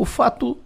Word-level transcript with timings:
o 0.00 0.06
fato, 0.06 0.56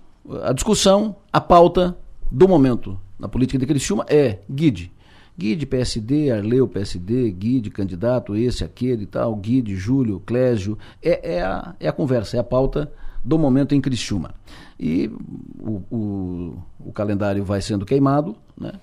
a 0.45 0.53
discussão, 0.53 1.17
a 1.33 1.41
pauta 1.41 1.97
do 2.31 2.47
momento 2.47 2.97
na 3.19 3.29
política 3.29 3.59
de 3.59 3.67
Criciúma 3.67 4.07
é 4.09 4.39
Guide. 4.49 4.93
Guide, 5.37 5.67
PSD, 5.67 6.31
Arleu, 6.31 6.69
PSD, 6.69 7.33
Guide, 7.33 7.69
candidato, 7.69 8.37
esse, 8.37 8.63
aquele 8.63 9.03
e 9.03 9.07
tal, 9.07 9.35
Guide, 9.35 9.75
Júlio, 9.75 10.23
Clésio. 10.25 10.79
É, 11.03 11.35
é, 11.35 11.43
a, 11.43 11.75
é 11.81 11.89
a 11.89 11.93
conversa, 11.93 12.37
é 12.37 12.41
a 12.41 12.45
pauta 12.45 12.93
do 13.25 13.37
momento 13.37 13.75
em 13.75 13.81
Criciúma. 13.81 14.33
E 14.79 15.11
o, 15.59 15.83
o, 15.91 16.63
o 16.79 16.93
calendário 16.93 17.45
vai 17.45 17.61
sendo 17.61 17.85
queimado, 17.85 18.37
né? 18.57 18.75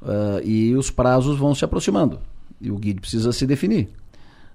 Uh, 0.00 0.40
e 0.42 0.74
os 0.74 0.90
prazos 0.90 1.38
vão 1.38 1.54
se 1.54 1.62
aproximando. 1.62 2.20
E 2.58 2.70
o 2.70 2.78
Guide 2.78 3.02
precisa 3.02 3.32
se 3.32 3.46
definir. 3.46 3.90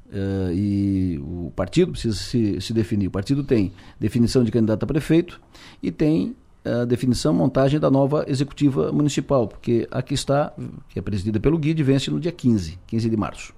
Uh, 0.07 0.53
e 0.53 1.19
o 1.19 1.51
partido 1.55 1.91
precisa 1.91 2.15
se, 2.15 2.61
se 2.61 2.73
definir. 2.73 3.07
O 3.07 3.11
partido 3.11 3.43
tem 3.43 3.73
definição 3.99 4.43
de 4.43 4.51
candidato 4.51 4.83
a 4.83 4.87
prefeito 4.87 5.41
e 5.81 5.91
tem 5.91 6.35
a 6.65 6.83
definição, 6.83 7.33
montagem 7.33 7.79
da 7.79 7.91
nova 7.91 8.25
executiva 8.27 8.91
municipal, 8.91 9.47
porque 9.47 9.87
aqui 9.91 10.15
está, 10.15 10.51
que 10.89 10.97
é 10.97 11.01
presidida 11.01 11.39
pelo 11.39 11.59
Guide, 11.59 11.83
vence 11.83 12.09
no 12.09 12.19
dia 12.19 12.31
15, 12.31 12.79
15 12.87 13.09
de 13.09 13.17
março. 13.17 13.53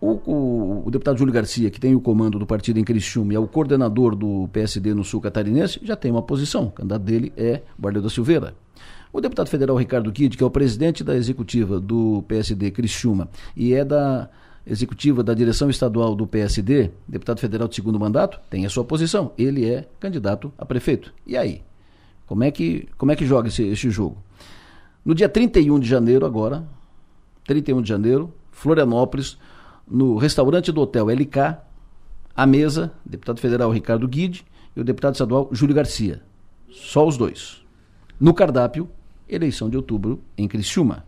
O, 0.00 0.12
o, 0.12 0.82
o, 0.86 0.90
deputado 0.90 1.18
Júlio 1.18 1.32
Garcia, 1.32 1.70
que 1.70 1.78
tem 1.78 1.94
o 1.94 2.00
comando 2.00 2.38
do 2.38 2.46
partido 2.46 2.78
em 2.78 2.84
Criciúma 2.84 3.34
e 3.34 3.36
é 3.36 3.38
o 3.38 3.46
coordenador 3.46 4.16
do 4.16 4.48
PSD 4.50 4.94
no 4.94 5.04
sul 5.04 5.20
catarinense, 5.20 5.78
já 5.82 5.94
tem 5.94 6.10
uma 6.10 6.22
posição. 6.22 6.64
O 6.64 6.70
candidato 6.70 7.02
dele 7.02 7.30
é 7.36 7.60
Barleu 7.76 8.00
da 8.00 8.08
Silveira. 8.08 8.54
O 9.12 9.20
deputado 9.20 9.50
federal 9.50 9.76
Ricardo 9.76 10.10
Guide, 10.10 10.38
que 10.38 10.42
é 10.42 10.46
o 10.46 10.50
presidente 10.50 11.04
da 11.04 11.14
executiva 11.14 11.78
do 11.78 12.24
PSD 12.26 12.70
Criciúma 12.70 13.28
e 13.54 13.74
é 13.74 13.84
da 13.84 14.30
executiva 14.66 15.22
da 15.22 15.34
direção 15.34 15.70
estadual 15.70 16.14
do 16.14 16.26
PSD, 16.26 16.90
deputado 17.08 17.40
federal 17.40 17.68
de 17.68 17.74
segundo 17.74 17.98
mandato, 17.98 18.40
tem 18.48 18.66
a 18.66 18.70
sua 18.70 18.84
posição. 18.84 19.32
Ele 19.36 19.68
é 19.68 19.86
candidato 19.98 20.52
a 20.58 20.64
prefeito. 20.64 21.12
E 21.26 21.36
aí? 21.36 21.62
Como 22.26 22.44
é 22.44 22.50
que, 22.50 22.88
como 22.96 23.10
é 23.10 23.16
que 23.16 23.26
joga 23.26 23.48
esse, 23.48 23.62
esse 23.64 23.90
jogo? 23.90 24.16
No 25.04 25.14
dia 25.14 25.28
31 25.28 25.80
de 25.80 25.88
janeiro, 25.88 26.24
agora, 26.24 26.64
31 27.46 27.82
de 27.82 27.88
janeiro, 27.88 28.32
Florianópolis, 28.52 29.38
no 29.88 30.16
restaurante 30.16 30.70
do 30.70 30.80
Hotel 30.80 31.10
LK, 31.10 31.58
a 32.36 32.46
mesa, 32.46 32.92
deputado 33.04 33.40
federal 33.40 33.70
Ricardo 33.70 34.06
Guide 34.06 34.44
e 34.76 34.80
o 34.80 34.84
deputado 34.84 35.14
estadual 35.14 35.48
Júlio 35.50 35.74
Garcia. 35.74 36.22
Só 36.70 37.06
os 37.06 37.16
dois. 37.16 37.62
No 38.20 38.32
cardápio, 38.32 38.88
eleição 39.28 39.68
de 39.68 39.76
outubro 39.76 40.22
em 40.38 40.46
Criciúma. 40.46 41.04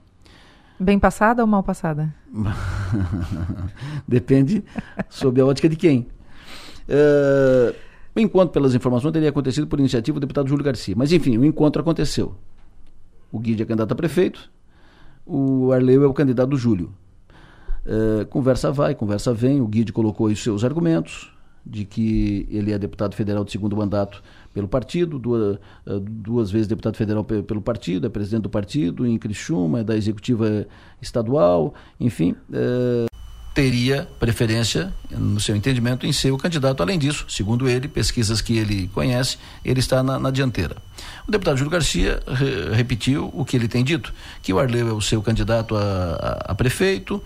Bem 0.82 0.98
passada 0.98 1.42
ou 1.42 1.46
mal 1.46 1.62
passada? 1.62 2.12
Depende 4.06 4.64
sob 5.08 5.40
a 5.40 5.46
ótica 5.46 5.68
de 5.68 5.76
quem. 5.76 6.08
Uh, 6.88 7.74
o 8.14 8.20
encontro, 8.20 8.52
pelas 8.52 8.74
informações, 8.74 9.12
teria 9.12 9.28
acontecido 9.28 9.66
por 9.66 9.78
iniciativa 9.78 10.18
do 10.18 10.22
deputado 10.22 10.48
Júlio 10.48 10.64
Garcia. 10.64 10.94
Mas, 10.96 11.12
enfim, 11.12 11.38
o 11.38 11.44
encontro 11.44 11.80
aconteceu. 11.80 12.34
O 13.30 13.38
Guide 13.38 13.62
é 13.62 13.66
candidato 13.66 13.92
a 13.92 13.94
prefeito, 13.94 14.50
o 15.24 15.72
Arleu 15.72 16.04
é 16.04 16.06
o 16.06 16.12
candidato 16.12 16.50
do 16.50 16.56
Júlio. 16.56 16.92
Uh, 17.86 18.26
conversa 18.26 18.70
vai, 18.70 18.94
conversa 18.94 19.32
vem, 19.32 19.60
o 19.60 19.66
Guide 19.66 19.92
colocou 19.92 20.26
os 20.26 20.42
seus 20.42 20.64
argumentos 20.64 21.31
de 21.64 21.84
que 21.84 22.46
ele 22.50 22.72
é 22.72 22.78
deputado 22.78 23.14
federal 23.14 23.44
de 23.44 23.52
segundo 23.52 23.76
mandato 23.76 24.22
pelo 24.52 24.68
partido, 24.68 25.18
duas, 25.18 25.58
eh, 25.86 26.00
duas 26.00 26.50
vezes 26.50 26.66
deputado 26.66 26.96
federal 26.96 27.24
pelo 27.24 27.62
partido, 27.62 28.06
é 28.06 28.10
presidente 28.10 28.42
do 28.42 28.50
partido 28.50 29.06
em 29.06 29.16
Criciúma, 29.18 29.80
é 29.80 29.84
da 29.84 29.96
executiva 29.96 30.66
estadual, 31.00 31.74
enfim. 31.98 32.34
É, 32.52 33.11
teria 33.54 34.08
preferência, 34.18 34.92
no 35.10 35.38
seu 35.40 35.54
entendimento, 35.54 36.06
em 36.06 36.12
ser 36.12 36.30
o 36.30 36.38
candidato. 36.38 36.82
Além 36.82 36.98
disso, 36.98 37.26
segundo 37.28 37.68
ele, 37.68 37.86
pesquisas 37.86 38.40
que 38.40 38.56
ele 38.56 38.88
conhece, 38.88 39.36
ele 39.64 39.80
está 39.80 40.02
na, 40.02 40.18
na 40.18 40.30
dianteira. 40.30 40.76
O 41.26 41.30
deputado 41.30 41.56
Júlio 41.56 41.70
Garcia 41.70 42.22
re, 42.26 42.74
repetiu 42.74 43.30
o 43.34 43.44
que 43.44 43.56
ele 43.56 43.68
tem 43.68 43.84
dito, 43.84 44.12
que 44.42 44.52
o 44.52 44.58
Arleu 44.58 44.88
é 44.88 44.92
o 44.92 45.00
seu 45.00 45.20
candidato 45.22 45.76
a, 45.76 45.80
a, 45.80 46.52
a 46.52 46.54
prefeito 46.54 47.22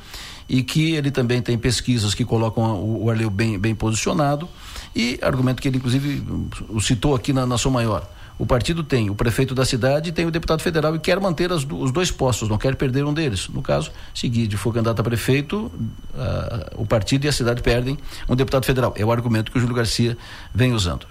e 0.49 0.63
que 0.63 0.95
ele 0.95 1.11
também 1.11 1.41
tem 1.41 1.57
pesquisas 1.57 2.15
que 2.15 2.25
colocam 2.25 2.75
o, 2.75 3.05
o 3.05 3.11
Arleu 3.11 3.31
bem, 3.31 3.59
bem 3.59 3.75
posicionado 3.75 4.49
e 4.95 5.19
argumento 5.23 5.61
que 5.61 5.69
ele, 5.69 5.77
inclusive, 5.79 6.25
o 6.69 6.81
citou 6.81 7.15
aqui 7.15 7.33
na, 7.33 7.47
na 7.47 7.59
sua 7.59 7.71
maior. 7.71 8.09
O 8.39 8.45
partido 8.45 8.85
tem 8.85 9.09
o 9.09 9.15
prefeito 9.15 9.55
da 9.55 9.65
cidade 9.65 10.11
e 10.11 10.13
tem 10.13 10.27
o 10.27 10.31
deputado 10.31 10.61
federal 10.61 10.95
e 10.95 10.99
quer 10.99 11.19
manter 11.19 11.51
os 11.51 11.65
dois 11.65 12.11
postos, 12.11 12.49
não 12.49 12.59
quer 12.59 12.77
perder 12.77 13.05
um 13.05 13.15
deles. 13.15 13.49
No 13.49 13.63
caso, 13.63 13.91
se 14.15 14.29
Guide 14.29 14.59
for 14.59 14.75
candidato 14.75 15.01
a 15.01 15.05
prefeito, 15.05 15.67
uh, 15.67 16.83
o 16.83 16.87
partido 16.87 17.25
e 17.25 17.29
a 17.29 17.33
cidade 17.33 17.63
perdem 17.63 17.97
um 18.29 18.37
deputado 18.37 18.67
federal. 18.67 18.93
É 18.97 19.05
o 19.05 19.11
argumento 19.11 19.51
que 19.51 19.57
o 19.57 19.61
Júlio 19.61 19.75
Garcia 19.75 20.19
vem 20.55 20.75
usando. 20.75 21.07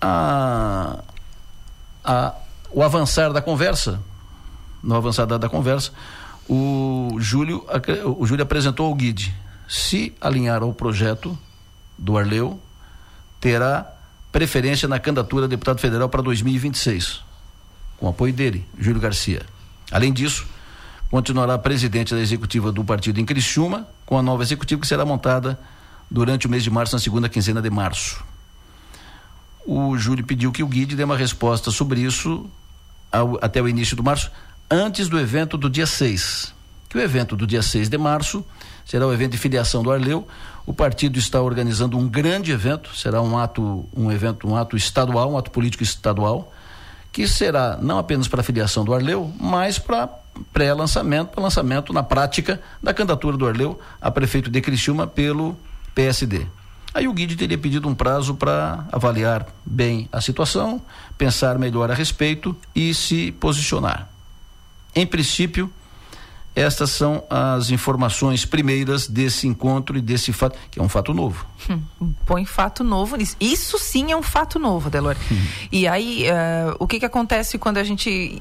A, 0.00 1.00
a, 2.04 2.34
o 2.70 2.82
avançar 2.82 3.32
da 3.32 3.42
conversa, 3.42 4.00
no 4.82 4.94
avançar 4.94 5.26
da, 5.26 5.36
da 5.36 5.48
conversa, 5.48 5.90
o 6.48 7.16
Júlio, 7.18 7.66
o 8.16 8.24
Júlio 8.24 8.44
apresentou 8.44 8.86
ao 8.86 8.94
Guide. 8.94 9.34
Se 9.68 10.14
alinhar 10.20 10.62
ao 10.62 10.72
projeto, 10.72 11.36
do 11.98 12.16
Arleu 12.16 12.60
terá 13.40 13.95
preferência 14.36 14.86
na 14.86 14.98
candidatura 14.98 15.46
a 15.46 15.48
deputado 15.48 15.80
federal 15.80 16.10
para 16.10 16.20
2026, 16.20 17.22
com 17.96 18.06
apoio 18.06 18.34
dele, 18.34 18.66
Júlio 18.78 19.00
Garcia. 19.00 19.40
Além 19.90 20.12
disso, 20.12 20.46
continuará 21.10 21.56
presidente 21.56 22.14
da 22.14 22.20
executiva 22.20 22.70
do 22.70 22.84
partido 22.84 23.18
em 23.18 23.24
Criciúma, 23.24 23.88
com 24.04 24.18
a 24.18 24.22
nova 24.22 24.42
executiva 24.42 24.78
que 24.78 24.86
será 24.86 25.06
montada 25.06 25.58
durante 26.10 26.46
o 26.46 26.50
mês 26.50 26.62
de 26.62 26.70
março, 26.70 26.94
na 26.94 26.98
segunda 26.98 27.30
quinzena 27.30 27.62
de 27.62 27.70
março. 27.70 28.22
O 29.64 29.96
Júlio 29.96 30.22
pediu 30.22 30.52
que 30.52 30.62
o 30.62 30.68
Guide 30.68 30.96
dê 30.96 31.04
uma 31.04 31.16
resposta 31.16 31.70
sobre 31.70 32.00
isso 32.02 32.46
ao, 33.10 33.38
até 33.40 33.62
o 33.62 33.66
início 33.66 33.96
do 33.96 34.02
março, 34.02 34.30
antes 34.70 35.08
do 35.08 35.18
evento 35.18 35.56
do 35.56 35.70
dia 35.70 35.86
6. 35.86 36.52
Que 36.96 37.00
o 37.00 37.04
evento 37.04 37.36
do 37.36 37.46
dia 37.46 37.60
6 37.60 37.90
de 37.90 37.98
março 37.98 38.42
será 38.82 39.06
o 39.06 39.12
evento 39.12 39.32
de 39.32 39.36
filiação 39.36 39.82
do 39.82 39.92
Arleu, 39.92 40.26
o 40.64 40.72
partido 40.72 41.18
está 41.18 41.42
organizando 41.42 41.98
um 41.98 42.08
grande 42.08 42.52
evento, 42.52 42.96
será 42.96 43.20
um 43.20 43.36
ato, 43.36 43.86
um 43.94 44.10
evento, 44.10 44.48
um 44.48 44.56
ato 44.56 44.78
estadual, 44.78 45.30
um 45.30 45.36
ato 45.36 45.50
político 45.50 45.82
estadual, 45.82 46.50
que 47.12 47.28
será 47.28 47.76
não 47.82 47.98
apenas 47.98 48.28
para 48.28 48.40
a 48.40 48.42
filiação 48.42 48.82
do 48.82 48.94
Arleu, 48.94 49.30
mas 49.38 49.78
para 49.78 50.08
pré-lançamento, 50.54 51.32
para 51.32 51.42
lançamento 51.42 51.92
na 51.92 52.02
prática 52.02 52.62
da 52.82 52.94
candidatura 52.94 53.36
do 53.36 53.46
Arleu 53.46 53.78
a 54.00 54.10
prefeito 54.10 54.50
de 54.50 54.62
Criciúma 54.62 55.06
pelo 55.06 55.54
PSD. 55.94 56.46
Aí 56.94 57.06
o 57.06 57.12
Guide 57.12 57.36
teria 57.36 57.58
pedido 57.58 57.86
um 57.86 57.94
prazo 57.94 58.36
para 58.36 58.86
avaliar 58.90 59.46
bem 59.66 60.08
a 60.10 60.22
situação, 60.22 60.80
pensar 61.18 61.58
melhor 61.58 61.90
a 61.90 61.94
respeito 61.94 62.56
e 62.74 62.94
se 62.94 63.32
posicionar. 63.32 64.08
Em 64.94 65.06
princípio, 65.06 65.70
estas 66.56 66.90
são 66.90 67.22
as 67.28 67.70
informações 67.70 68.46
primeiras 68.46 69.06
desse 69.06 69.46
encontro 69.46 69.98
e 69.98 70.00
desse 70.00 70.32
fato, 70.32 70.58
que 70.70 70.80
é 70.80 70.82
um 70.82 70.88
fato 70.88 71.12
novo. 71.12 71.46
Hum, 71.68 72.14
põe 72.24 72.46
fato 72.46 72.82
novo 72.82 73.14
nisso. 73.14 73.36
Isso 73.38 73.78
sim 73.78 74.10
é 74.10 74.16
um 74.16 74.22
fato 74.22 74.58
novo, 74.58 74.88
Delor. 74.88 75.16
Hum. 75.30 75.46
E 75.70 75.86
aí, 75.86 76.24
uh, 76.24 76.74
o 76.78 76.86
que, 76.86 76.98
que 76.98 77.04
acontece 77.04 77.58
quando 77.58 77.76
a 77.76 77.84
gente 77.84 78.40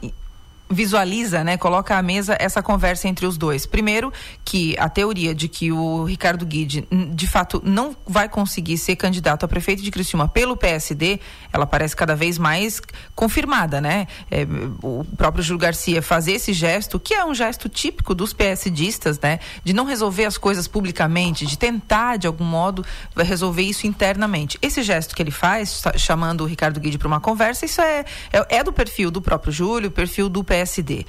visualiza, 0.69 1.43
né, 1.43 1.57
coloca 1.57 1.95
à 1.95 2.01
mesa 2.01 2.35
essa 2.39 2.61
conversa 2.61 3.07
entre 3.07 3.25
os 3.25 3.37
dois. 3.37 3.65
Primeiro, 3.65 4.11
que 4.43 4.75
a 4.79 4.89
teoria 4.89 5.33
de 5.35 5.47
que 5.47 5.71
o 5.71 6.03
Ricardo 6.05 6.45
Guide, 6.45 6.87
de 7.13 7.27
fato, 7.27 7.61
não 7.63 7.95
vai 8.05 8.27
conseguir 8.27 8.77
ser 8.77 8.95
candidato 8.95 9.43
a 9.43 9.47
prefeito 9.47 9.83
de 9.83 9.91
Criciúma 9.91 10.27
pelo 10.27 10.57
PSD, 10.57 11.19
ela 11.53 11.67
parece 11.67 11.95
cada 11.95 12.15
vez 12.15 12.37
mais 12.37 12.81
confirmada, 13.13 13.79
né? 13.79 14.07
É, 14.29 14.47
o 14.81 15.05
próprio 15.15 15.43
Júlio 15.43 15.59
Garcia 15.59 16.01
fazer 16.01 16.33
esse 16.33 16.51
gesto, 16.51 16.99
que 16.99 17.13
é 17.13 17.23
um 17.23 17.33
gesto 17.33 17.69
típico 17.69 18.15
dos 18.15 18.33
PSDistas, 18.33 19.19
né? 19.19 19.39
De 19.63 19.71
não 19.71 19.85
resolver 19.85 20.25
as 20.25 20.37
coisas 20.37 20.67
publicamente, 20.67 21.45
de 21.45 21.57
tentar, 21.57 22.17
de 22.17 22.25
algum 22.25 22.43
modo, 22.43 22.83
resolver 23.15 23.61
isso 23.61 23.85
internamente. 23.85 24.57
Esse 24.61 24.81
gesto 24.81 25.15
que 25.15 25.21
ele 25.21 25.31
faz, 25.31 25.83
chamando 25.97 26.41
o 26.41 26.45
Ricardo 26.45 26.79
Guide 26.79 26.97
para 26.97 27.07
uma 27.07 27.19
conversa, 27.19 27.65
isso 27.65 27.81
é, 27.81 28.03
é, 28.33 28.57
é 28.57 28.63
do 28.63 28.73
perfil 28.73 29.11
do 29.11 29.21
próprio 29.21 29.53
Júlio, 29.53 29.91
perfil 29.91 30.27
do 30.27 30.43
PSD 30.43 30.54
PSD. 30.55 31.05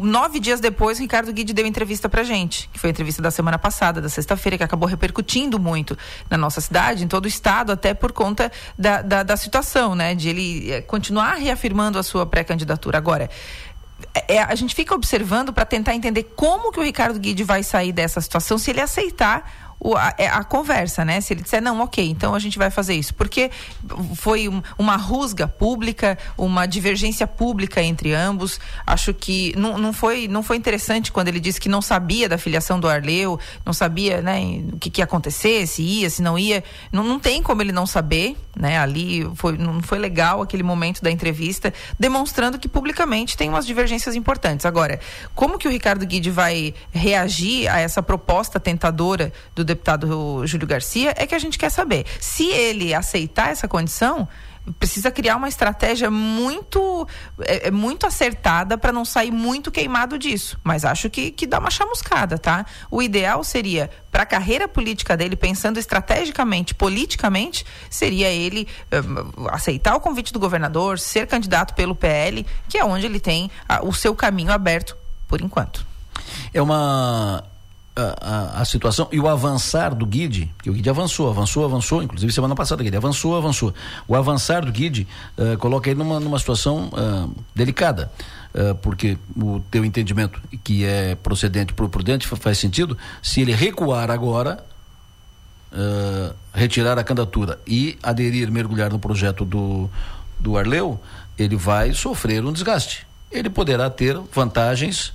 Nove 0.00 0.40
dias 0.40 0.60
depois, 0.60 0.98
Ricardo 0.98 1.30
Guide 1.32 1.52
deu 1.52 1.66
entrevista 1.66 2.08
pra 2.08 2.22
gente, 2.22 2.70
que 2.72 2.78
foi 2.78 2.88
a 2.88 2.92
entrevista 2.92 3.20
da 3.20 3.30
semana 3.30 3.58
passada, 3.58 4.00
da 4.00 4.08
sexta-feira, 4.08 4.56
que 4.56 4.64
acabou 4.64 4.88
repercutindo 4.88 5.58
muito 5.58 5.96
na 6.30 6.38
nossa 6.38 6.60
cidade, 6.60 7.04
em 7.04 7.08
todo 7.08 7.26
o 7.26 7.28
estado, 7.28 7.70
até 7.70 7.92
por 7.92 8.12
conta 8.12 8.50
da, 8.78 9.02
da, 9.02 9.22
da 9.22 9.36
situação, 9.36 9.94
né? 9.94 10.14
De 10.14 10.28
ele 10.30 10.72
eh, 10.72 10.80
continuar 10.80 11.34
reafirmando 11.34 11.98
a 11.98 12.02
sua 12.02 12.24
pré-candidatura. 12.24 12.96
Agora, 12.96 13.28
é, 14.26 14.42
a 14.42 14.54
gente 14.54 14.74
fica 14.74 14.94
observando 14.94 15.52
para 15.52 15.66
tentar 15.66 15.94
entender 15.94 16.22
como 16.34 16.72
que 16.72 16.80
o 16.80 16.82
Ricardo 16.82 17.18
Guide 17.18 17.44
vai 17.44 17.62
sair 17.62 17.92
dessa 17.92 18.20
situação 18.20 18.56
se 18.56 18.70
ele 18.70 18.80
aceitar 18.80 19.65
o, 19.78 19.94
a, 19.94 20.14
é 20.16 20.26
a, 20.26 20.42
conversa, 20.42 21.04
né? 21.04 21.20
Se 21.20 21.34
ele 21.34 21.42
disser, 21.42 21.62
não, 21.62 21.80
ok, 21.80 22.08
então 22.08 22.34
a 22.34 22.38
gente 22.38 22.58
vai 22.58 22.70
fazer 22.70 22.94
isso. 22.94 23.14
Porque 23.14 23.50
foi 24.14 24.48
um, 24.48 24.62
uma 24.78 24.96
rusga 24.96 25.46
pública, 25.46 26.18
uma 26.36 26.66
divergência 26.66 27.26
pública 27.26 27.82
entre 27.82 28.14
ambos. 28.14 28.58
Acho 28.86 29.12
que 29.12 29.54
não, 29.56 29.76
não, 29.78 29.92
foi, 29.92 30.26
não 30.28 30.42
foi 30.42 30.56
interessante 30.56 31.12
quando 31.12 31.28
ele 31.28 31.40
disse 31.40 31.60
que 31.60 31.68
não 31.68 31.82
sabia 31.82 32.28
da 32.28 32.38
filiação 32.38 32.80
do 32.80 32.88
Arleu, 32.88 33.38
não 33.64 33.72
sabia 33.72 34.22
né, 34.22 34.62
o 34.72 34.78
que, 34.78 34.90
que 34.90 35.00
ia 35.00 35.04
acontecer, 35.04 35.66
se 35.66 35.82
ia, 35.82 36.08
se 36.08 36.22
não 36.22 36.38
ia. 36.38 36.64
Não, 36.90 37.04
não 37.04 37.20
tem 37.20 37.42
como 37.42 37.60
ele 37.60 37.72
não 37.72 37.86
saber, 37.86 38.36
né? 38.56 38.78
Ali 38.78 39.28
foi, 39.34 39.58
não 39.58 39.82
foi 39.82 39.98
legal 39.98 40.40
aquele 40.40 40.62
momento 40.62 41.02
da 41.02 41.10
entrevista, 41.10 41.72
demonstrando 41.98 42.58
que 42.58 42.68
publicamente 42.68 43.36
tem 43.36 43.48
umas 43.48 43.66
divergências 43.66 44.14
importantes. 44.14 44.64
Agora, 44.64 44.98
como 45.34 45.58
que 45.58 45.68
o 45.68 45.70
Ricardo 45.70 46.06
Guide 46.06 46.30
vai 46.30 46.72
reagir 46.90 47.68
a 47.68 47.78
essa 47.78 48.02
proposta 48.02 48.58
tentadora 48.58 49.32
do 49.54 49.65
deputado 49.66 50.46
Júlio 50.46 50.66
Garcia 50.66 51.12
é 51.16 51.26
que 51.26 51.34
a 51.34 51.38
gente 51.38 51.58
quer 51.58 51.70
saber. 51.70 52.06
Se 52.20 52.46
ele 52.46 52.94
aceitar 52.94 53.50
essa 53.50 53.68
condição, 53.68 54.28
precisa 54.78 55.10
criar 55.10 55.36
uma 55.36 55.48
estratégia 55.48 56.10
muito 56.10 57.06
é, 57.40 57.68
é 57.68 57.70
muito 57.70 58.06
acertada 58.06 58.76
para 58.76 58.92
não 58.92 59.04
sair 59.04 59.30
muito 59.30 59.70
queimado 59.70 60.18
disso. 60.18 60.58
Mas 60.62 60.84
acho 60.84 61.08
que, 61.08 61.30
que 61.30 61.46
dá 61.46 61.58
uma 61.58 61.70
chamuscada, 61.70 62.38
tá? 62.38 62.66
O 62.90 63.02
ideal 63.02 63.42
seria, 63.44 63.90
para 64.10 64.22
a 64.22 64.26
carreira 64.26 64.66
política 64.66 65.16
dele, 65.16 65.36
pensando 65.36 65.78
estrategicamente, 65.78 66.74
politicamente, 66.74 67.64
seria 67.88 68.28
ele 68.28 68.66
um, 68.92 69.48
aceitar 69.48 69.94
o 69.94 70.00
convite 70.00 70.32
do 70.32 70.40
governador, 70.40 70.98
ser 70.98 71.26
candidato 71.26 71.74
pelo 71.74 71.94
PL, 71.94 72.44
que 72.68 72.78
é 72.78 72.84
onde 72.84 73.06
ele 73.06 73.20
tem 73.20 73.50
a, 73.68 73.84
o 73.84 73.92
seu 73.92 74.14
caminho 74.14 74.52
aberto 74.52 74.96
por 75.28 75.40
enquanto. 75.40 75.86
É 76.52 76.60
uma 76.60 77.44
a, 77.96 78.60
a, 78.60 78.64
situação 78.66 79.08
e 79.10 79.18
o 79.18 79.26
avançar 79.26 79.94
do 79.94 80.04
Guide, 80.04 80.52
que 80.62 80.68
o 80.68 80.74
Guide 80.74 80.90
avançou, 80.90 81.30
avançou, 81.30 81.64
avançou, 81.64 82.02
inclusive 82.02 82.30
semana 82.30 82.54
passada, 82.54 82.82
Guide 82.82 82.96
avançou, 82.96 83.36
avançou. 83.36 83.72
O 84.06 84.14
avançar 84.14 84.64
do 84.64 84.70
Guide 84.70 85.08
uh, 85.38 85.56
coloca 85.56 85.88
ele 85.88 85.98
numa, 85.98 86.20
numa 86.20 86.38
situação 86.38 86.90
uh, 86.92 87.34
delicada. 87.54 88.12
Uh, 88.54 88.74
porque 88.76 89.18
o 89.34 89.60
teu 89.70 89.84
entendimento 89.84 90.40
que 90.62 90.84
é 90.84 91.14
procedente 91.14 91.72
por 91.72 91.88
prudente 91.88 92.26
faz 92.26 92.58
sentido, 92.58 92.96
se 93.22 93.40
ele 93.40 93.54
recuar 93.54 94.10
agora, 94.10 94.64
retirar 96.54 96.98
a 96.98 97.04
candidatura 97.04 97.58
e 97.66 97.98
aderir, 98.02 98.50
mergulhar 98.50 98.90
no 98.90 98.98
projeto 98.98 99.44
do, 99.44 99.90
do 100.40 100.56
Arleu, 100.56 100.98
ele 101.36 101.54
vai 101.54 101.92
sofrer 101.92 102.42
um 102.42 102.52
desgaste. 102.52 103.06
Ele 103.30 103.50
poderá 103.50 103.90
ter 103.90 104.18
vantagens, 104.32 105.12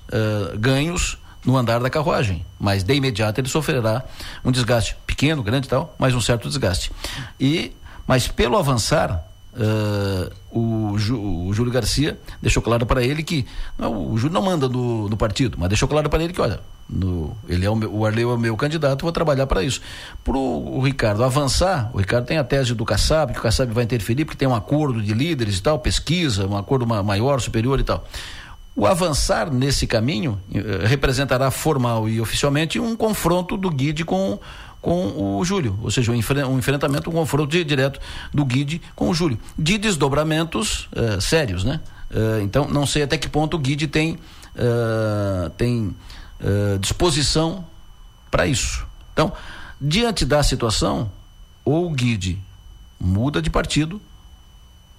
ganhos 0.59 1.17
no 1.45 1.57
andar 1.57 1.79
da 1.79 1.89
carruagem, 1.89 2.45
mas 2.59 2.83
de 2.83 2.93
imediato 2.93 3.39
ele 3.39 3.49
sofrerá 3.49 4.03
um 4.43 4.51
desgaste 4.51 4.95
pequeno, 5.05 5.41
grande 5.41 5.67
e 5.67 5.69
tal, 5.69 5.95
mas 5.97 6.13
um 6.13 6.21
certo 6.21 6.47
desgaste. 6.47 6.91
E 7.39 7.73
mas 8.07 8.27
pelo 8.27 8.57
avançar 8.57 9.27
Uh, 9.53 10.31
o, 10.49 11.47
o, 11.47 11.53
Júlio 11.53 11.73
Garcia 11.73 12.17
deixou 12.41 12.63
claro 12.63 12.85
para 12.85 13.03
ele 13.03 13.21
que 13.21 13.45
não, 13.77 14.13
o 14.13 14.17
Júlio 14.17 14.33
não 14.33 14.41
manda 14.41 14.69
no, 14.69 15.17
partido, 15.17 15.57
mas 15.59 15.67
deixou 15.67 15.89
claro 15.89 16.09
para 16.09 16.23
ele 16.23 16.31
que 16.31 16.39
olha, 16.39 16.61
no, 16.89 17.35
ele 17.49 17.65
é 17.65 17.69
o, 17.69 17.75
meu, 17.75 17.93
o 17.93 18.05
Arleu 18.05 18.31
é 18.31 18.35
o 18.35 18.37
meu 18.37 18.55
candidato, 18.55 19.01
vou 19.01 19.11
trabalhar 19.11 19.45
para 19.47 19.61
isso. 19.61 19.81
Para 20.23 20.37
o 20.37 20.79
Ricardo 20.81 21.21
avançar, 21.21 21.91
o 21.93 21.97
Ricardo 21.97 22.27
tem 22.27 22.37
a 22.37 22.45
tese 22.45 22.73
do 22.73 22.85
Kassab, 22.85 23.33
que 23.33 23.39
o 23.39 23.41
Kassab 23.41 23.73
vai 23.73 23.83
interferir 23.83 24.23
porque 24.23 24.37
tem 24.37 24.47
um 24.47 24.55
acordo 24.55 25.01
de 25.01 25.13
líderes 25.13 25.57
e 25.57 25.61
tal, 25.61 25.77
pesquisa, 25.79 26.47
um 26.47 26.55
acordo 26.55 26.87
maior, 26.87 27.41
superior 27.41 27.77
e 27.77 27.83
tal. 27.83 28.05
O 28.73 28.85
avançar 28.85 29.51
nesse 29.51 29.85
caminho 29.85 30.39
eh, 30.53 30.85
representará 30.87 31.51
formal 31.51 32.07
e 32.07 32.21
oficialmente 32.21 32.79
um 32.79 32.95
confronto 32.95 33.57
do 33.57 33.69
Guide 33.69 34.05
com, 34.05 34.39
com 34.81 35.37
o 35.37 35.43
Júlio, 35.43 35.77
ou 35.81 35.91
seja, 35.91 36.11
um, 36.11 36.15
enfre 36.15 36.41
enfrentamento, 36.41 37.09
um 37.09 37.13
confronto 37.13 37.49
direto 37.49 37.99
do 38.33 38.45
Guide 38.45 38.81
com 38.95 39.09
o 39.09 39.13
Júlio, 39.13 39.37
de 39.57 39.77
desdobramentos 39.77 40.87
eh, 40.95 41.19
sérios, 41.19 41.65
né? 41.65 41.81
Eh, 42.09 42.41
então, 42.43 42.65
não 42.69 42.85
sei 42.85 43.03
até 43.03 43.17
que 43.17 43.27
ponto 43.27 43.57
o 43.57 43.59
Guide 43.59 43.87
tem, 43.87 44.17
tem 45.57 45.95
disposição 46.79 47.63
para 48.31 48.47
isso. 48.47 48.85
Então, 49.13 49.31
diante 49.79 50.25
da 50.25 50.41
situação, 50.41 51.11
ou 51.63 51.85
o 51.85 51.91
Guide 51.91 52.41
muda 52.99 53.41
de 53.41 53.49
partido 53.49 54.01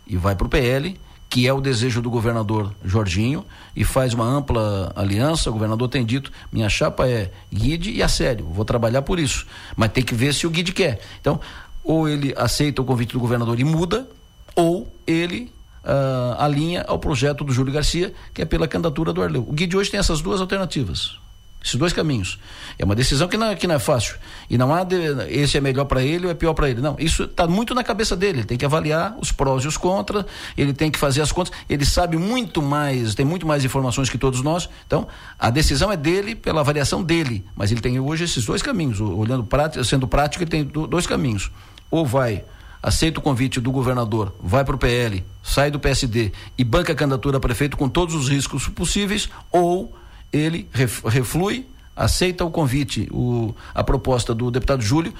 e 0.06 0.16
vai 0.16 0.36
para 0.36 0.46
o 0.46 0.50
PL 0.50 0.98
que 1.32 1.48
é 1.48 1.52
o 1.52 1.62
desejo 1.62 2.02
do 2.02 2.10
governador 2.10 2.74
Jorginho, 2.84 3.42
e 3.74 3.84
faz 3.84 4.12
uma 4.12 4.26
ampla 4.26 4.92
aliança. 4.94 5.48
O 5.48 5.54
governador 5.54 5.88
tem 5.88 6.04
dito: 6.04 6.30
minha 6.52 6.68
chapa 6.68 7.08
é 7.08 7.32
guide 7.50 7.90
e 7.90 8.02
a 8.02 8.08
sério, 8.08 8.44
vou 8.44 8.66
trabalhar 8.66 9.00
por 9.00 9.18
isso. 9.18 9.46
Mas 9.74 9.92
tem 9.92 10.04
que 10.04 10.14
ver 10.14 10.34
se 10.34 10.46
o 10.46 10.50
guide 10.50 10.72
quer. 10.72 11.00
Então, 11.22 11.40
ou 11.82 12.06
ele 12.06 12.34
aceita 12.36 12.82
o 12.82 12.84
convite 12.84 13.14
do 13.14 13.18
governador 13.18 13.58
e 13.58 13.64
muda, 13.64 14.06
ou 14.54 14.86
ele 15.06 15.50
uh, 15.84 16.36
alinha 16.36 16.84
ao 16.86 16.98
projeto 16.98 17.44
do 17.44 17.50
Júlio 17.50 17.72
Garcia, 17.72 18.12
que 18.34 18.42
é 18.42 18.44
pela 18.44 18.68
candidatura 18.68 19.10
do 19.10 19.22
Arleu. 19.22 19.46
O 19.48 19.54
guide 19.54 19.74
hoje 19.74 19.90
tem 19.90 19.98
essas 19.98 20.20
duas 20.20 20.38
alternativas. 20.38 21.18
Esses 21.64 21.76
dois 21.76 21.92
caminhos. 21.92 22.38
É 22.78 22.84
uma 22.84 22.94
decisão 22.94 23.28
que 23.28 23.36
não, 23.36 23.48
é, 23.48 23.54
que 23.54 23.66
não 23.66 23.76
é 23.76 23.78
fácil. 23.78 24.16
E 24.50 24.58
não 24.58 24.74
há 24.74 24.82
de, 24.82 24.96
esse 25.28 25.56
é 25.56 25.60
melhor 25.60 25.84
para 25.84 26.02
ele 26.02 26.26
ou 26.26 26.32
é 26.32 26.34
pior 26.34 26.54
para 26.54 26.68
ele. 26.68 26.80
Não, 26.80 26.96
isso 26.98 27.24
está 27.24 27.46
muito 27.46 27.74
na 27.74 27.84
cabeça 27.84 28.16
dele. 28.16 28.40
Ele 28.40 28.46
tem 28.46 28.58
que 28.58 28.64
avaliar 28.64 29.16
os 29.20 29.30
prós 29.30 29.64
e 29.64 29.68
os 29.68 29.76
contras, 29.76 30.24
ele 30.56 30.72
tem 30.72 30.90
que 30.90 30.98
fazer 30.98 31.22
as 31.22 31.30
contas. 31.30 31.52
Ele 31.68 31.84
sabe 31.84 32.16
muito 32.16 32.60
mais, 32.60 33.14
tem 33.14 33.24
muito 33.24 33.46
mais 33.46 33.64
informações 33.64 34.10
que 34.10 34.18
todos 34.18 34.42
nós. 34.42 34.68
Então, 34.86 35.06
a 35.38 35.50
decisão 35.50 35.92
é 35.92 35.96
dele 35.96 36.34
pela 36.34 36.60
avaliação 36.60 37.02
dele. 37.02 37.44
Mas 37.54 37.70
ele 37.70 37.80
tem 37.80 38.00
hoje 38.00 38.24
esses 38.24 38.44
dois 38.44 38.60
caminhos. 38.60 39.00
Olhando 39.00 39.44
prático, 39.44 39.84
sendo 39.84 40.08
prático, 40.08 40.42
ele 40.42 40.50
tem 40.50 40.64
dois 40.64 41.06
caminhos. 41.06 41.50
Ou 41.90 42.04
vai 42.04 42.44
aceita 42.82 43.20
o 43.20 43.22
convite 43.22 43.60
do 43.60 43.70
governador, 43.70 44.34
vai 44.42 44.64
para 44.64 44.74
o 44.74 44.78
PL, 44.78 45.24
sai 45.40 45.70
do 45.70 45.78
PSD 45.78 46.32
e 46.58 46.64
banca 46.64 46.92
a 46.92 46.96
candidatura 46.96 47.36
a 47.36 47.40
prefeito 47.40 47.76
com 47.76 47.88
todos 47.88 48.12
os 48.14 48.28
riscos 48.28 48.66
possíveis, 48.68 49.28
ou 49.52 49.94
ele 50.32 50.68
reflui, 51.04 51.66
aceita 51.94 52.44
o 52.44 52.50
convite, 52.50 53.08
o, 53.12 53.54
a 53.74 53.84
proposta 53.84 54.34
do 54.34 54.50
deputado 54.50 54.82
Júlio, 54.82 55.12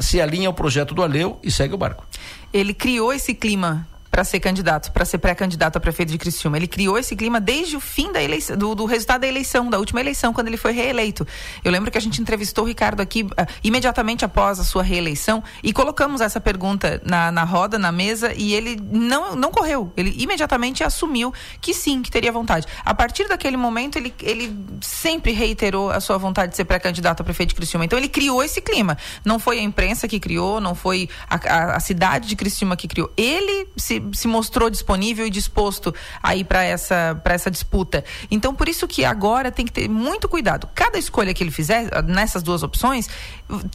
se 0.00 0.20
alinha 0.20 0.48
ao 0.48 0.54
projeto 0.54 0.94
do 0.94 1.02
Aleu 1.02 1.38
e 1.42 1.50
segue 1.50 1.74
o 1.74 1.78
barco. 1.78 2.04
Ele 2.52 2.74
criou 2.74 3.12
esse 3.12 3.34
clima 3.34 3.86
para 4.16 4.24
ser 4.24 4.40
candidato, 4.40 4.90
para 4.92 5.04
ser 5.04 5.18
pré-candidato 5.18 5.76
a 5.76 5.80
prefeito 5.80 6.10
de 6.10 6.16
Criciúma. 6.16 6.56
Ele 6.56 6.66
criou 6.66 6.96
esse 6.96 7.14
clima 7.14 7.38
desde 7.38 7.76
o 7.76 7.80
fim 7.80 8.10
da 8.10 8.22
eleição, 8.22 8.56
do, 8.56 8.74
do, 8.74 8.86
resultado 8.86 9.20
da 9.20 9.26
eleição, 9.26 9.68
da 9.68 9.78
última 9.78 10.00
eleição, 10.00 10.32
quando 10.32 10.46
ele 10.46 10.56
foi 10.56 10.72
reeleito. 10.72 11.26
Eu 11.62 11.70
lembro 11.70 11.90
que 11.90 11.98
a 11.98 12.00
gente 12.00 12.18
entrevistou 12.18 12.64
o 12.64 12.66
Ricardo 12.66 13.02
aqui 13.02 13.24
uh, 13.24 13.28
imediatamente 13.62 14.24
após 14.24 14.58
a 14.58 14.64
sua 14.64 14.82
reeleição 14.82 15.44
e 15.62 15.70
colocamos 15.70 16.22
essa 16.22 16.40
pergunta 16.40 16.98
na, 17.04 17.30
na 17.30 17.44
roda, 17.44 17.78
na 17.78 17.92
mesa, 17.92 18.32
e 18.34 18.54
ele 18.54 18.80
não, 18.90 19.36
não 19.36 19.50
correu. 19.50 19.92
Ele 19.98 20.14
imediatamente 20.16 20.82
assumiu 20.82 21.30
que 21.60 21.74
sim, 21.74 22.00
que 22.00 22.10
teria 22.10 22.32
vontade. 22.32 22.66
A 22.86 22.94
partir 22.94 23.28
daquele 23.28 23.58
momento, 23.58 23.98
ele, 23.98 24.14
ele 24.22 24.50
sempre 24.80 25.32
reiterou 25.32 25.90
a 25.90 26.00
sua 26.00 26.16
vontade 26.16 26.52
de 26.52 26.56
ser 26.56 26.64
pré-candidato 26.64 27.20
a 27.20 27.24
prefeito 27.24 27.50
de 27.50 27.56
Criciúma. 27.56 27.84
Então, 27.84 27.98
ele 27.98 28.08
criou 28.08 28.42
esse 28.42 28.62
clima. 28.62 28.96
Não 29.22 29.38
foi 29.38 29.58
a 29.58 29.62
imprensa 29.62 30.08
que 30.08 30.18
criou, 30.18 30.58
não 30.58 30.74
foi 30.74 31.06
a, 31.28 31.34
a, 31.34 31.76
a 31.76 31.80
cidade 31.80 32.26
de 32.28 32.34
Criciúma 32.34 32.78
que 32.78 32.88
criou. 32.88 33.12
Ele 33.14 33.68
se 33.76 34.05
se 34.12 34.28
mostrou 34.28 34.70
disponível 34.70 35.26
e 35.26 35.30
disposto 35.30 35.94
a 36.22 36.34
ir 36.34 36.44
para 36.44 36.64
essa, 36.64 37.20
essa 37.24 37.50
disputa. 37.50 38.04
Então, 38.30 38.54
por 38.54 38.68
isso 38.68 38.86
que 38.86 39.04
agora 39.04 39.50
tem 39.50 39.64
que 39.64 39.72
ter 39.72 39.88
muito 39.88 40.28
cuidado. 40.28 40.68
Cada 40.74 40.98
escolha 40.98 41.32
que 41.32 41.42
ele 41.42 41.50
fizer, 41.50 41.88
nessas 42.04 42.42
duas 42.42 42.62
opções, 42.62 43.08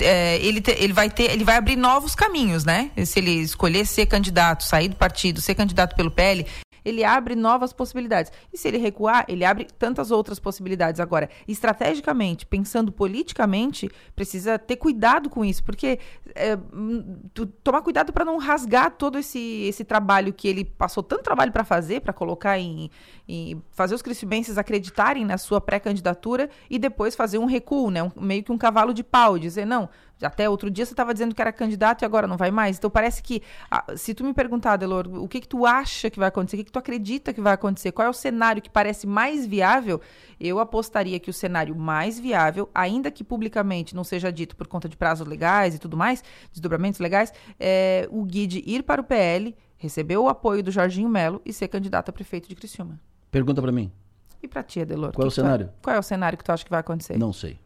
é, 0.01 0.38
ele, 0.38 0.61
te, 0.61 0.71
ele 0.71 0.93
vai 0.93 1.09
ter, 1.09 1.31
ele 1.31 1.43
vai 1.43 1.57
abrir 1.57 1.75
novos 1.75 2.15
caminhos, 2.15 2.65
né? 2.65 2.91
Se 3.05 3.19
ele 3.19 3.31
escolher 3.31 3.85
ser 3.85 4.05
candidato, 4.05 4.63
sair 4.63 4.89
do 4.89 4.95
partido, 4.95 5.41
ser 5.41 5.55
candidato 5.55 5.95
pelo 5.95 6.11
PL, 6.11 6.45
ele 6.83 7.03
abre 7.03 7.35
novas 7.35 7.73
possibilidades. 7.73 8.31
E 8.51 8.57
se 8.57 8.67
ele 8.67 8.77
recuar, 8.77 9.25
ele 9.27 9.45
abre 9.45 9.67
tantas 9.77 10.11
outras 10.11 10.39
possibilidades. 10.39 11.00
Agora, 11.00 11.29
estrategicamente, 11.47 12.45
pensando 12.45 12.91
politicamente, 12.91 13.89
precisa 14.15 14.57
ter 14.57 14.75
cuidado 14.75 15.29
com 15.29 15.43
isso, 15.45 15.63
porque 15.63 16.00
é, 16.35 16.57
tu, 17.33 17.45
tomar 17.45 17.81
cuidado 17.81 18.11
para 18.11 18.25
não 18.25 18.38
rasgar 18.38 18.91
todo 18.91 19.17
esse, 19.17 19.63
esse 19.67 19.83
trabalho 19.83 20.33
que 20.33 20.47
ele 20.47 20.65
passou 20.65 21.03
tanto 21.03 21.23
trabalho 21.23 21.51
para 21.51 21.63
fazer, 21.63 22.01
para 22.01 22.13
colocar 22.13 22.57
em, 22.57 22.89
em, 23.27 23.61
fazer 23.71 23.95
os 23.95 24.01
cristibenses 24.01 24.57
acreditarem 24.57 25.25
na 25.25 25.38
sua 25.38 25.61
pré-candidatura 25.61 26.50
e 26.69 26.77
depois 26.79 27.15
fazer 27.15 27.38
um 27.38 27.45
recuo, 27.45 27.89
né? 27.89 28.03
Um, 28.03 28.11
meio 28.17 28.43
que 28.43 28.51
um 28.51 28.57
cavalo 28.57 28.93
de 28.93 29.03
pau, 29.03 29.38
dizer, 29.38 29.65
não, 29.65 29.89
até 30.21 30.49
outro 30.49 30.69
dia 30.69 30.85
você 30.85 30.93
estava 30.93 31.13
dizendo 31.13 31.33
que 31.33 31.41
era 31.41 31.51
candidato 31.51 32.01
e 32.01 32.05
agora 32.05 32.27
não 32.27 32.37
vai 32.37 32.51
mais. 32.51 32.77
Então 32.77 32.89
parece 32.89 33.21
que, 33.23 33.41
se 33.95 34.13
tu 34.13 34.23
me 34.23 34.33
perguntar, 34.33 34.77
Delor, 34.77 35.07
o 35.07 35.27
que 35.27 35.41
que 35.41 35.47
tu 35.47 35.65
acha 35.65 36.09
que 36.09 36.19
vai 36.19 36.27
acontecer, 36.27 36.55
o 36.55 36.59
que 36.59 36.65
que 36.65 36.71
tu 36.71 36.79
acredita 36.79 37.33
que 37.33 37.41
vai 37.41 37.53
acontecer, 37.53 37.91
qual 37.91 38.07
é 38.07 38.09
o 38.09 38.13
cenário 38.13 38.61
que 38.61 38.69
parece 38.69 39.07
mais 39.07 39.45
viável, 39.45 40.01
eu 40.39 40.59
apostaria 40.59 41.19
que 41.19 41.29
o 41.29 41.33
cenário 41.33 41.75
mais 41.75 42.19
viável, 42.19 42.69
ainda 42.73 43.11
que 43.11 43.23
publicamente 43.23 43.95
não 43.95 44.03
seja 44.03 44.31
dito 44.31 44.55
por 44.55 44.67
conta 44.67 44.89
de 44.89 44.97
prazos 44.97 45.27
legais 45.27 45.75
e 45.75 45.79
tudo 45.79 45.95
mais, 45.97 46.23
desdobramentos 46.51 46.99
legais, 46.99 47.33
é 47.59 48.07
o 48.11 48.23
Guide 48.23 48.63
ir 48.65 48.83
para 48.83 49.01
o 49.01 49.03
PL, 49.03 49.55
receber 49.77 50.17
o 50.17 50.27
apoio 50.27 50.61
do 50.61 50.71
Jorginho 50.71 51.09
Melo 51.09 51.41
e 51.45 51.51
ser 51.51 51.67
candidato 51.67 52.09
a 52.09 52.11
prefeito 52.13 52.47
de 52.47 52.55
Criciúma. 52.55 52.99
Pergunta 53.31 53.61
para 53.61 53.71
mim. 53.71 53.91
E 54.43 54.47
para 54.47 54.63
ti, 54.63 54.81
Adelor? 54.81 55.13
Qual 55.13 55.25
é 55.25 55.27
o 55.27 55.31
cenário? 55.31 55.69
Qual 55.81 55.95
é 55.95 55.99
o 55.99 56.03
cenário 56.03 56.37
que 56.37 56.43
tu 56.43 56.51
acha 56.51 56.63
que 56.63 56.69
vai 56.71 56.79
acontecer? 56.79 57.17
Não 57.17 57.31
sei. 57.31 57.59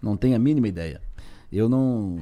não 0.00 0.16
tenho 0.16 0.36
a 0.36 0.38
mínima 0.38 0.68
ideia. 0.68 1.00
Eu 1.52 1.68
não. 1.68 2.18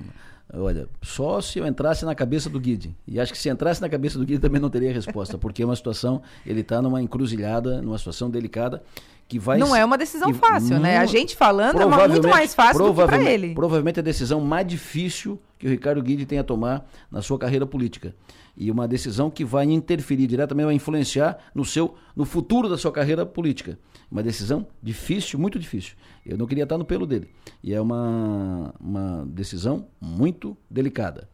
Olha, 0.52 0.88
só 1.00 1.40
se 1.40 1.60
eu 1.60 1.66
entrasse 1.66 2.04
na 2.04 2.14
cabeça 2.14 2.50
do 2.50 2.58
Guide. 2.58 2.94
E 3.06 3.20
acho 3.20 3.32
que 3.32 3.38
se 3.38 3.49
entrasse 3.49 3.80
na 3.80 3.88
cabeça 3.88 4.18
do 4.18 4.25
Guide 4.25 4.40
também 4.42 4.60
não 4.60 4.68
teria 4.68 4.92
resposta, 4.92 5.38
porque 5.38 5.62
é 5.62 5.66
uma 5.66 5.76
situação, 5.76 6.20
ele 6.44 6.62
está 6.62 6.82
numa 6.82 7.00
encruzilhada, 7.00 7.80
numa 7.80 7.96
situação 7.96 8.28
delicada, 8.28 8.82
que 9.28 9.38
vai... 9.38 9.58
Não 9.58 9.76
é 9.76 9.84
uma 9.84 9.96
decisão 9.96 10.34
fácil, 10.34 10.80
né? 10.80 10.99
A 10.99 11.06
gente 11.06 11.37
falando 11.37 11.80
é 11.80 12.08
muito 12.08 12.28
mais 12.28 12.52
fácil 12.52 12.92
do 12.92 12.94
que 12.94 13.06
para 13.06 13.22
ele. 13.22 13.54
Provavelmente 13.54 14.00
a 14.00 14.02
decisão 14.02 14.40
mais 14.40 14.66
difícil 14.66 15.40
que 15.61 15.67
o 15.67 15.71
Ricardo 15.71 16.02
Guide 16.02 16.25
tem 16.25 16.38
a 16.38 16.43
tomar 16.43 16.90
na 17.11 17.21
sua 17.21 17.38
carreira 17.38 17.67
política. 17.67 18.14
E 18.57 18.71
uma 18.71 18.88
decisão 18.88 19.31
que 19.31 19.45
vai 19.45 19.67
interferir 19.67 20.26
diretamente, 20.26 20.64
vai 20.64 20.75
influenciar 20.75 21.37
no, 21.55 21.67
seu, 21.67 21.95
no 22.17 22.25
futuro 22.25 22.67
da 22.67 22.79
sua 22.79 22.90
carreira 22.90 23.26
política. 23.26 23.79
Uma 24.11 24.23
decisão 24.23 24.67
difícil, 24.83 25.38
muito 25.38 25.59
difícil. 25.59 25.97
Eu 26.25 26.38
não 26.38 26.47
queria 26.47 26.64
estar 26.64 26.79
no 26.79 26.85
pelo 26.85 27.07
dele. 27.07 27.29
E 27.62 27.75
é 27.75 27.81
uma, 27.81 28.75
uma 28.81 29.26
decisão 29.26 29.87
muito 30.00 30.57
delicada. 30.71 31.29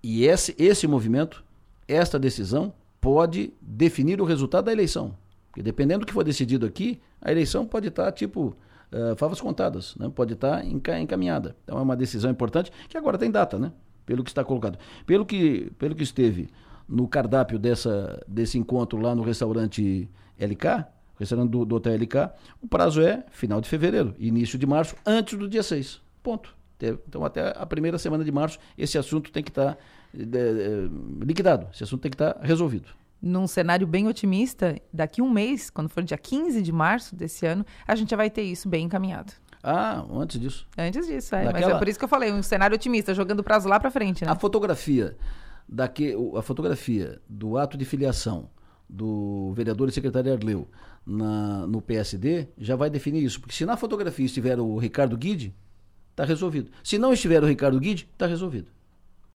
E 0.00 0.24
esse, 0.24 0.54
esse 0.56 0.86
movimento, 0.86 1.44
esta 1.88 2.16
decisão, 2.16 2.72
pode 3.00 3.52
definir 3.60 4.20
o 4.20 4.24
resultado 4.24 4.66
da 4.66 4.72
eleição. 4.72 5.16
Porque 5.48 5.64
dependendo 5.64 6.00
do 6.00 6.06
que 6.06 6.12
for 6.12 6.22
decidido 6.22 6.64
aqui, 6.64 7.00
a 7.20 7.32
eleição 7.32 7.66
pode 7.66 7.88
estar 7.88 8.12
tipo 8.12 8.56
uh, 8.92 9.16
favas 9.16 9.40
contadas, 9.40 9.94
né? 9.96 10.10
pode 10.14 10.34
estar 10.34 10.64
encaminhada. 10.64 11.56
Então 11.64 11.78
é 11.78 11.82
uma 11.82 11.96
decisão 11.96 12.30
importante 12.30 12.72
que 12.88 12.96
agora 12.96 13.18
tem 13.18 13.30
data, 13.30 13.58
né? 13.58 13.72
Pelo 14.04 14.24
que 14.24 14.30
está 14.30 14.44
colocado. 14.44 14.78
Pelo 15.06 15.26
que, 15.26 15.70
pelo 15.78 15.94
que 15.94 16.02
esteve 16.02 16.48
no 16.88 17.06
cardápio 17.06 17.58
dessa, 17.58 18.22
desse 18.26 18.56
encontro 18.58 18.98
lá 18.98 19.14
no 19.14 19.22
restaurante 19.22 20.08
LK, 20.38 20.86
restaurante 21.18 21.50
do, 21.50 21.64
do 21.64 21.76
Hotel 21.76 21.94
LK, 21.94 22.30
o 22.62 22.68
prazo 22.68 23.02
é 23.02 23.24
final 23.30 23.60
de 23.60 23.68
fevereiro, 23.68 24.14
início 24.18 24.58
de 24.58 24.66
março, 24.66 24.96
antes 25.04 25.36
do 25.38 25.48
dia 25.48 25.62
6. 25.62 26.00
Ponto. 26.22 26.56
Então, 26.80 27.24
até 27.24 27.52
a 27.56 27.66
primeira 27.66 27.98
semana 27.98 28.24
de 28.24 28.30
março, 28.30 28.58
esse 28.76 28.96
assunto 28.96 29.32
tem 29.32 29.42
que 29.42 29.50
estar 29.50 29.74
tá, 29.74 29.78
é, 30.16 30.22
é, 30.22 31.24
liquidado, 31.24 31.66
esse 31.74 31.82
assunto 31.82 32.00
tem 32.00 32.10
que 32.10 32.14
estar 32.14 32.34
tá 32.34 32.46
resolvido. 32.46 32.88
Num 33.20 33.46
cenário 33.46 33.86
bem 33.86 34.06
otimista, 34.06 34.76
daqui 34.92 35.20
um 35.20 35.30
mês, 35.30 35.70
quando 35.70 35.88
for 35.88 36.02
dia 36.02 36.16
15 36.16 36.62
de 36.62 36.72
março 36.72 37.16
desse 37.16 37.44
ano, 37.46 37.64
a 37.86 37.94
gente 37.94 38.10
já 38.10 38.16
vai 38.16 38.30
ter 38.30 38.42
isso 38.42 38.68
bem 38.68 38.84
encaminhado. 38.84 39.32
Ah, 39.62 40.04
antes 40.12 40.40
disso. 40.40 40.68
Antes 40.78 41.06
disso, 41.06 41.34
é. 41.34 41.44
Daquela... 41.44 41.66
Mas 41.66 41.76
é 41.76 41.78
por 41.78 41.88
isso 41.88 41.98
que 41.98 42.04
eu 42.04 42.08
falei, 42.08 42.32
um 42.32 42.42
cenário 42.42 42.74
otimista, 42.74 43.12
jogando 43.12 43.40
o 43.40 43.44
prazo 43.44 43.68
lá 43.68 43.80
para 43.80 43.90
frente, 43.90 44.24
né? 44.24 44.30
A 44.30 44.36
fotografia, 44.36 45.16
daqui, 45.68 46.14
a 46.36 46.42
fotografia 46.42 47.20
do 47.28 47.58
ato 47.58 47.76
de 47.76 47.84
filiação 47.84 48.48
do 48.88 49.52
vereador 49.54 49.88
e 49.88 49.92
secretário 49.92 50.32
Arleu 50.32 50.68
na, 51.04 51.66
no 51.66 51.82
PSD 51.82 52.48
já 52.56 52.76
vai 52.76 52.88
definir 52.88 53.22
isso. 53.22 53.40
Porque 53.40 53.54
se 53.54 53.66
na 53.66 53.76
fotografia 53.76 54.24
estiver 54.24 54.58
o 54.60 54.78
Ricardo 54.78 55.16
Guide, 55.16 55.54
está 56.10 56.24
resolvido. 56.24 56.70
Se 56.82 56.98
não 56.98 57.12
estiver 57.12 57.42
o 57.42 57.46
Ricardo 57.46 57.78
Guide, 57.78 58.08
está 58.12 58.26
resolvido. 58.26 58.70